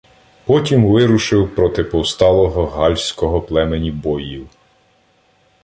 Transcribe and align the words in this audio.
Потім 0.45 0.85
вирушив 0.91 1.55
проти 1.55 1.83
повсталого 1.83 2.65
галльського 2.65 3.41
племені 3.41 3.91
бойїв. 3.91 4.49